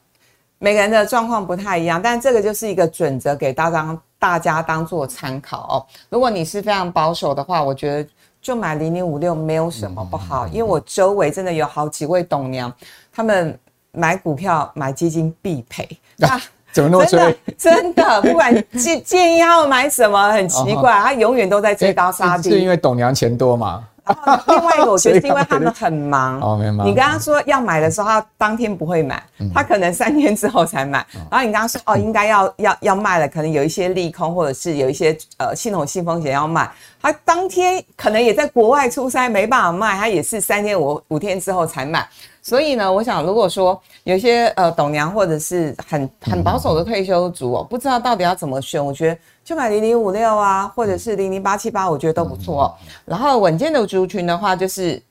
[0.58, 5.74] 每个人的状况不太一样，但这个就是一个准则，给大家大家当做参考哦。
[6.08, 8.08] 如果你是非常保守的话，我觉得
[8.40, 12.72] 就买零零五六没有什么不好，因为我周围真的有好几位董娘，
[13.12, 13.58] 他们
[13.90, 15.88] 买股票买基金必赔。
[16.20, 16.40] 啊
[16.72, 22.48] 怎么那么真的真的，不管 建建议他们买什么，很奇怪，他永远都在追高杀低。
[22.48, 23.84] 是因为董娘钱多嘛？
[24.04, 26.40] 然后另外一个，我觉得 是因为他们很忙。
[26.40, 26.86] 哦，没忙。
[26.86, 29.22] 你跟他说要买的时候，他当天不会买，
[29.54, 31.04] 他可能三天之后才买。
[31.30, 42.08] 然后你跟他说哦，应该要要要卖了，可能有一些利空，或者是有一些呃系统性风险要卖，他当天可能也在国外出差，没办法卖，他也是三天五五天之后才买。
[42.42, 52.76] 所以呢，我想如果说有些呃董娘或者是很很保守的退休族哦，不知道到底要怎么选，我觉得就买零零五六啊，或者是零零八七八，我觉得都不错。
[53.04, 55.02] 然后稳健的族群的话，就是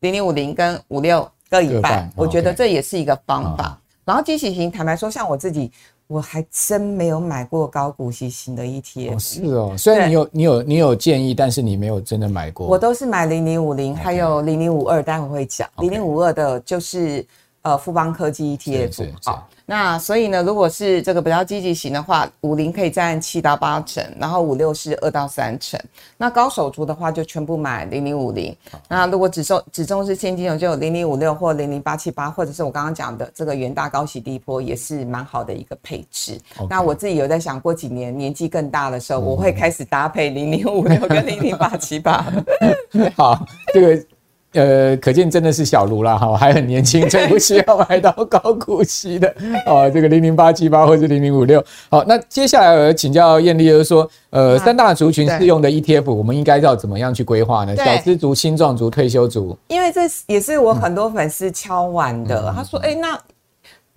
[0.00, 3.78] 零零五零跟五六各一半，我觉得这也是一个方法。
[4.04, 5.70] 然后机器型，坦白说，像我自己。
[6.10, 9.16] 我还真没有买过高股息型的 ETF。
[9.20, 12.66] 是哦，虽然你有你有你有建议，但是你没有真的买过。
[12.66, 15.70] 我都是买零零五零，还有零零五二，待会会讲。
[15.78, 17.24] 零零五二的就是
[17.62, 19.12] 呃富邦科技 ETF。
[19.24, 19.48] 好。
[19.66, 25.78] 那所以呢，如果是这个比较积极型的话，五零可以占七到八成，然后五六是二到三成。
[26.16, 28.52] 那高手族的话，就全部买零零五零。
[28.88, 36.36] 那如果只重只重是现金流，就有零零五六或零零八七八，或者是我刚刚讲的这个元大高息低波，也是蛮好的一个配置。
[36.68, 42.26] 那我自己有在想过几年年纪更大的时候，我会开始搭配零零五六跟零零八七八。
[43.16, 44.04] 好，这个。
[44.52, 49.32] 呃，可见真的是小卢啦哈， 还很年轻，就不需要买到高股息的
[49.66, 49.88] 哦。
[49.88, 51.64] 这个零零八七八或者零零五六。
[51.88, 57.76] 好，那接下来我请教艳丽，就是说，呃，三大族群适用的 ETF，我们应该要怎么样去规划呢？
[57.76, 59.56] 小资族、青壮族、退休族。
[59.68, 63.18] 因为这也是我很多粉丝敲完的，嗯、他说，哎、欸，那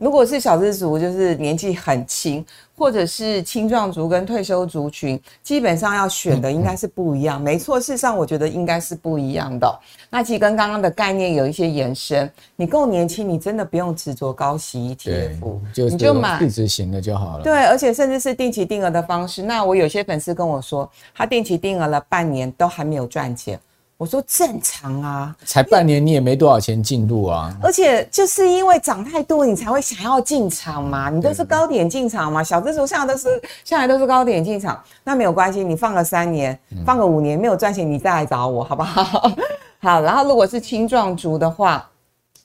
[0.03, 2.45] 如果是小资族，就是年纪很轻。
[2.75, 7.39] 或者是青壮族跟退休族群，基本上要选的应该是不一样。
[7.39, 9.79] 没错，事实上我觉得应该是不一样的。
[10.09, 12.29] 那其实跟刚刚的概念有一些延伸。
[12.55, 17.43] 你够年轻，你真的不用执着高息 ETF，你就买市值型的就好了。
[17.43, 19.43] 对，而且甚至是定期定额的方式。
[19.43, 23.57] 那我有些粉丝跟我说，他定期定额了半年都还没有赚钱。
[24.03, 31.09] 我说正常啊，才半年你也没多少钱进度啊，而且就是因为涨太多，你才会想要进场嘛。
[31.09, 33.29] 你都是高点进场嘛，小资族现在都是
[33.63, 39.31] 现在都是高点进场，那没有关系，你放个三年，放个五年没有赚钱，你再来找我好不好？
[39.79, 41.89] 好，然后如果是青壮族的话，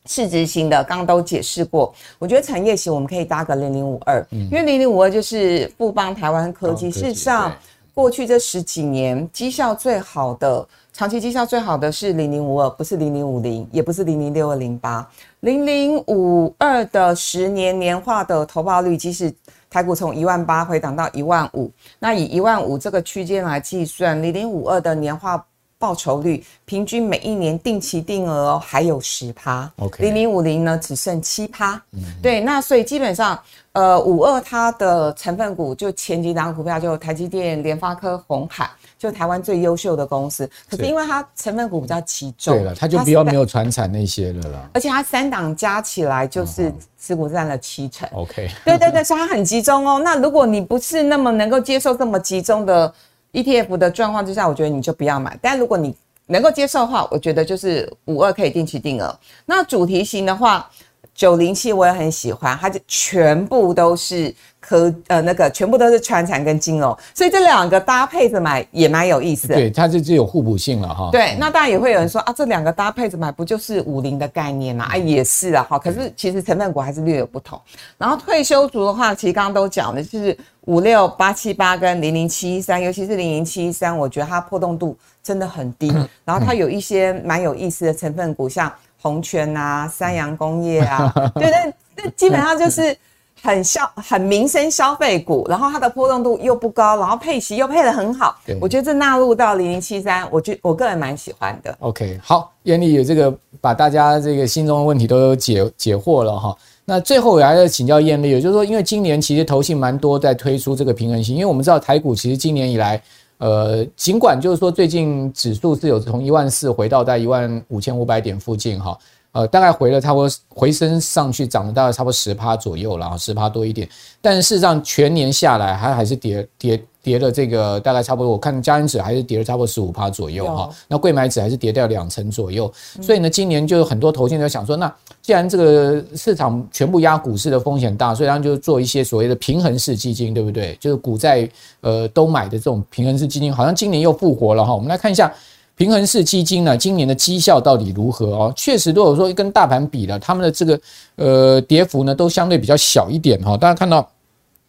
[0.06, 7.52] 市值型的刚刚都解释过，我觉得产业型我们可以搭个零零五二，因为零零五二就是富邦台湾科技，事实上
[7.92, 10.64] 过去这十几年绩效最好的。
[10.98, 15.08] 长期绩效最好的是零零五二，不是零零五零，也不是零零六二零八，
[15.38, 19.32] 零零五二的十年年化的投报率，即使
[19.70, 25.46] 台股从一万八回档到一万五，那以一万五这个区间来计算，零零五二的年化
[25.78, 33.38] 报酬率平均每一年定期定额哦还有十趴，OK，零零五零呢只剩七趴，嗯，对，那所以基本上
[33.72, 38.68] 呃五二它的成分股就前几档股票就台积电、联发科、鸿海。
[38.98, 44.68] 就台湾最优秀的公司，可是因为它成分股比较集中，对了，它就比较没有传产那些了啦。
[44.74, 48.08] 而且它三档加起来就是持股占了七成。
[48.12, 50.00] OK，对对对，所以它很集中哦。
[50.04, 52.92] 那如果你不是那么能够接受这么集中的
[53.32, 55.38] ETF 的状况之下，我觉得你就不要买。
[55.42, 55.94] 但如果你
[56.26, 59.18] 能够接受的话，我觉得就是五二可以定期定额。
[59.46, 60.70] 那主题型的话，
[61.18, 64.32] 九零七我也很喜欢，它就全部都是。
[64.60, 69.54] 科呃那个全部都是川产跟金融，所以这两个搭配着买也蛮有意思的。
[69.54, 71.08] 对，它就具有互补性了哈。
[71.12, 74.84] 对，那当然也会有人说啊，这两个搭配着买不就是五零的概念嘛？
[74.86, 75.78] 啊，也是啊哈。
[75.78, 77.58] 可是其实成分股还是略有不同。
[77.96, 85.88] 然后退休族的话，其实刚刚都讲的就是五六八七八跟零零七一三，尤其是零零七一三，我觉得它波动度真的很低。
[86.26, 92.96] 然后它有一些蛮有意思的成分股，像红泉啊、 三洋工业啊，对那，那基本上就是。
[93.40, 101.72] 很消 很民生消费股，然后它的波动度又不高，然后配息又配得很好，我觉得这纳入到零零七三，我觉我个人蛮喜欢的。
[101.78, 106.52] OK，好，艳丽有这个把大家这个心中的问题都有解解惑了哈。
[106.84, 113.00] 那最后我还要请教艳丽，也就是说，因为今年其实投信蛮多在推出这个平衡型，因为我们知道台股其实今年以来，
[113.38, 118.98] 呃，尽管就是说最近指数是有从一万四回到在一万五千五百点附近哈。
[119.32, 123.88] 呃，大概回了差不多回升上去，涨了大概差不多十趴左右了，十趴多一点。
[124.20, 128.30] 但是事实上全年下来，它还是跌跌跌了这个大概差不多。
[128.30, 130.68] 我看加权指还是跌了差不多十五趴左右哈。
[130.86, 132.70] 那贵买指还是跌掉两成左右。
[133.00, 140.76] 所以呢，今年就有很多投信在想说，那既然这个市场全部压股市的风险大，所以他们就做一些所谓的平衡式基金，对不对？
[140.78, 141.48] 就是股债
[141.80, 144.74] 呃都买的这种平衡式基金，好像今年又复活了哈。
[144.74, 145.32] 我们来看一下。
[145.78, 148.52] 平衡式基金呢，今年的绩效到底如何哦？
[148.56, 150.80] 确实，如果说跟大盘比了，他们的这个
[151.14, 153.56] 呃跌幅呢，都相对比较小一点哈。
[153.56, 154.04] 大家看到，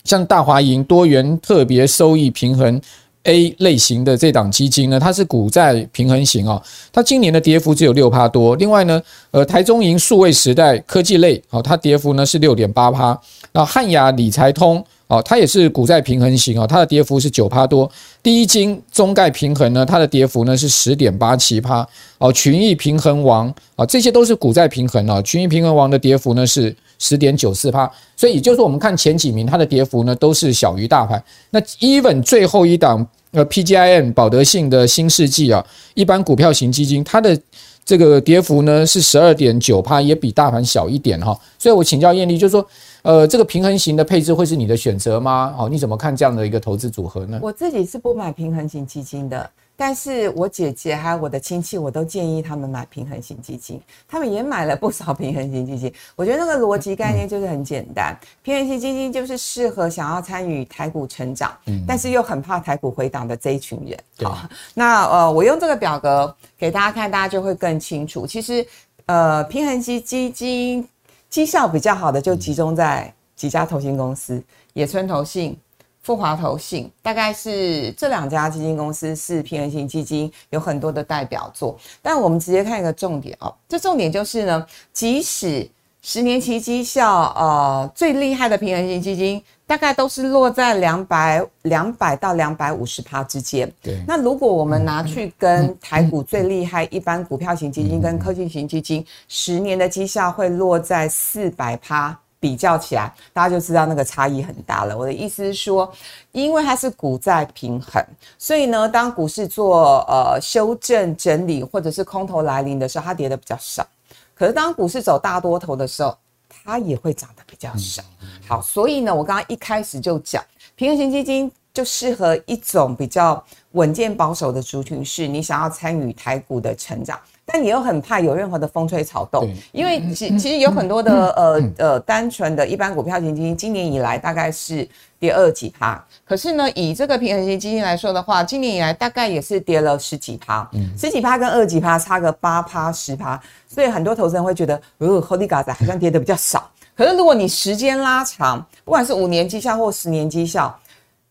[0.03, 2.79] 像大华银多元特别收益平衡
[3.23, 8.55] A 类型的这档基金呢，它是股债平衡型哦，它今年的跌幅只有六趴多。
[8.55, 13.19] 另外呢，呃，台中银数位时代科技类，好，它跌幅呢是六点八趴。
[13.51, 17.91] 那汉雅理财通，哦，它也是股债平衡型哦，它的跌幅是九趴多。
[18.23, 21.85] 第一金中概平衡呢，它的跌幅呢是十点八七趴。
[22.19, 25.21] 哦，群益平衡王，啊，这些都是股债平衡哦。
[25.21, 27.91] 群益平衡王的跌幅呢是十点九四趴。
[28.15, 31.21] 所以也就是说，我们看前几名，它的跌幅呢都是小于大盘。
[31.49, 33.07] 那 even 最后一档。
[33.31, 35.63] 呃，PGIM 保德信的新世纪啊，
[35.93, 37.39] 一般股票型基金，它的
[37.85, 41.39] 这个跌幅呢是十二点九趴，也比大盘小一点哈。
[41.59, 42.67] 所以我请教燕俐，就是说，
[43.03, 45.53] 呃，这个平衡型的配置会是你的选择吗？
[45.59, 47.39] 哦，你怎么看这样的一个投资组合呢？
[47.39, 49.47] 我自己是不买平衡型基金的。
[49.79, 55.93] 但是我姐姐还有我的亲戚，我都建议他们买平衡型基金，他们也买了不少平衡型基金。
[56.17, 58.13] 我觉得那个逻辑概念就是很简单，
[58.43, 61.57] 平衡型基金就是适合想要参与台股成长，
[61.87, 63.97] 但是又很怕台股回档的这一群人。
[64.21, 64.37] 好，
[64.73, 68.27] 那呃，我用这个表格给大家看，大家就会更清楚。
[68.27, 68.67] 其实
[69.05, 70.85] 呃，平衡型基金
[71.29, 75.57] 绩效比较好的就集中在几家投信公司，野村投信。
[76.01, 85.69] 复华投信大概是这两家基金公司是平衡型基金有很多的代表作，但我们直接看一个重点哦，这重点就是呢，即使
[86.01, 93.69] 十年期绩效呃最厉害的平衡型基金，大概都是落在两百两百到两百五十趴之间。
[93.83, 102.17] 对，那如果我们拿去跟台股最厉害一般股票型基金跟科技型基金，十年的绩效会落在四百趴。
[102.39, 104.97] 比较起来，大家就知道那个差异很大了。
[104.97, 105.91] 我的意思是说，
[106.31, 108.03] 因为它是股债平衡，
[108.37, 113.85] 所以呢，当股市做呃修正整理或者是空头来临的时候，它跌得比较少。
[114.33, 116.17] 可是当股市走大多头的时候，
[116.47, 118.01] 它也会涨得比较少。
[118.47, 120.41] 好，所以呢，我刚刚一开始就讲，
[120.75, 127.19] 平衡型基金就适合一种比较稳健保守的族群，是你想要参与台股的成长。
[127.51, 134.87] 但你又很怕有任何的风吹草动，因为其其实有很多的呃呃单纯的一般股票型基金，今年以来大概是
[135.17, 146.69] 跌二几趴，可是呢，以这个平衡型基金来说的话，今年以来大概也是跌了十几趴，十几趴跟二几趴差个八趴十趴，所以很多投资人会觉得，哦，Holy God 好像跌的比较少。
[146.95, 150.77] 可是如果你时间拉长，不管是五年绩效或十年绩效，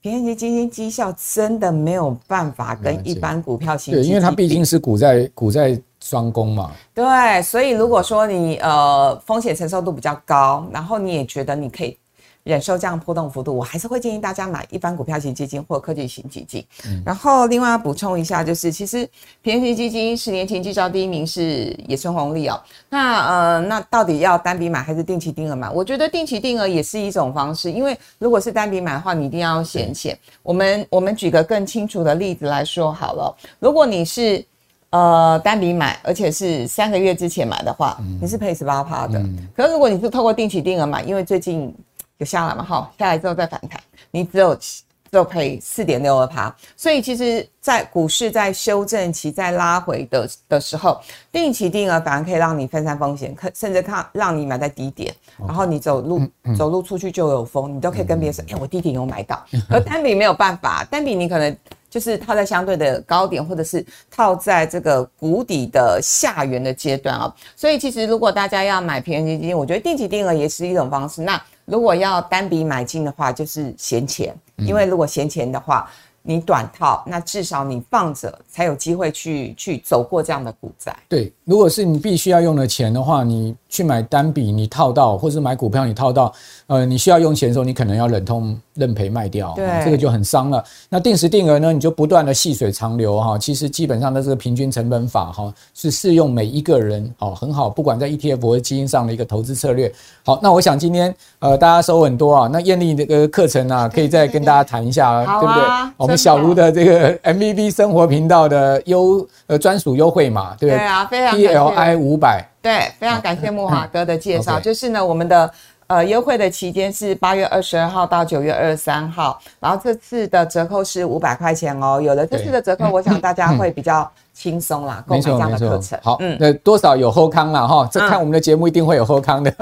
[0.01, 5.81] 平衡型基金绩效真的没有办法跟一般股票型对，因为它毕竟是股债股债。
[6.09, 11.99] 双攻嘛，对，所以如果说你呃风险承受度比较高，然后你也觉得你可以
[12.45, 16.65] 忍受这样波动幅度，我还是会建议大家买一般股票型基金或科技型基金。
[16.87, 19.07] 嗯、然后另外要补充一下，就是其实
[19.43, 22.59] 平衡型基金十年前绩效第一名是野村红利哦。
[22.89, 25.69] 那呃，那到底要单笔买还是定期定额买？
[25.69, 30.19] 我觉得定期定额也是一种方式，因为如果是单笔买的话，你一定要闲钱。
[30.43, 34.43] 我们我们举个更清楚的例子来说好了，如果你是
[34.91, 39.19] 呃，单笔买，而且是三个月之前买的话，嗯、你是赔十八趴的。
[39.19, 41.75] 嗯、可是如果你是透过定期定额买，因为最近
[42.17, 43.79] 有下来嘛，哈，下来之后再反弹，
[44.11, 46.55] 你只有只有赔四点六二趴。
[46.75, 50.99] 所以其实，在股市在修正期在拉回的的时候，
[51.31, 59.45] 定期定额反而可以让你分散风险，可甚至看让你买在低点，然后你走路、嗯、走路出去就有风，你都可以跟别人说，哎、我低点有买到。
[59.69, 61.55] 而单笔没有办法，单笔你可能。
[61.91, 67.35] 就是套在相对的高点，或者是套在这个谷底的下缘的阶段啊。
[67.57, 71.23] 所以其实如果大家要买平衡基金，我觉得定期定额也是一种方式。
[71.23, 75.91] 那如果要单笔买进的话，就是闲钱，因为如果闲钱的话。
[76.29, 80.95] 你短套，那至少你放着才有机会去去走过这样的股灾。
[81.09, 86.31] 对，如果是你必须要用的钱的话，你去买单笔，你套到，或是买股票你套到，
[86.67, 90.63] 呃，你需要用钱的时候，你可能要忍痛认赔卖掉，对、哦，这个就很伤了。
[90.91, 99.91] 那定时定额呢，你就不断的细水长流哈，其实基本上的这个平均成本法哈，是适用每一个人，哦，很好，不管在 ETF 或者基金上的一个投资策略。
[100.27, 105.63] 好，那我想今天呃大家收很多啊，那艳丽的个课程啊，可以再跟大家谈一下，对不对？
[105.97, 106.18] 我们。
[106.19, 110.79] 小卢的这个 MVP 生活频道的优呃专属优惠码，对不对？
[110.79, 114.59] 对啊，非常 PLI 五百，对，非常感谢木华哥的介绍。
[114.59, 115.51] 就是呢，我们的
[115.89, 122.01] 呃优惠的期间是八月二十二号到九月二十三号，然后这次的折扣是五百块钱哦。
[122.01, 124.09] 有了这次的折扣，我想大家会比较。
[124.39, 125.99] 轻松啦，购买这样的课程。
[126.01, 129.53] 好，嗯，那多少有后康了哈，这看我们的节目一定会有后康的。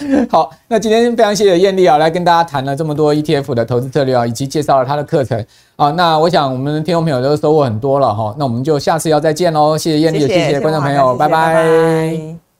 [0.00, 5.42] 嗯、 好，那今天非常谢谢艳丽啊，来跟大家谈了这么多 ETF 的投资策略啊，以及介绍了他的课程
[5.76, 5.90] 啊。
[5.92, 9.78] 那我想我们的听众朋友都收获很多了哈，那我们就下次要再见喽。
[9.78, 11.54] 谢谢艳丽，谢谢，谢谢观众朋友，拜拜。
[11.54, 12.51] 拜拜。